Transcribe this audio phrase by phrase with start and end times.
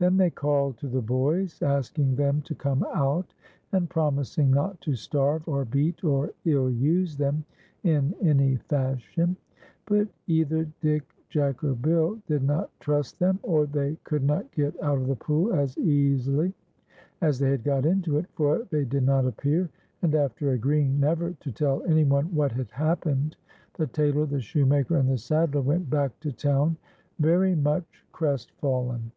[0.00, 3.34] Then they called to the boys, asking them to come out,
[3.70, 7.44] and promising not to starve or beat or ill use them
[7.82, 9.36] in any fashion;
[9.84, 14.74] but either Dick, Jack, or Bill did not trust them, or they could not get
[14.82, 16.54] out of the pool as easily
[17.20, 19.68] as they had got into it, for they did not appear,
[20.00, 23.36] and after agreeing never to tell any one what had happened,
[23.74, 26.74] the tailor, the shoemaker, and the saddler went back to town
[27.20, 29.12] vcr\' much crestfallen.